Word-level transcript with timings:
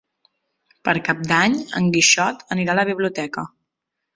Per 0.87 0.95
Cap 1.09 1.21
d'Any 1.33 1.57
en 1.81 1.91
Quixot 1.97 2.43
anirà 2.57 2.75
a 2.77 2.81
la 2.81 2.87
biblioteca. 2.93 3.45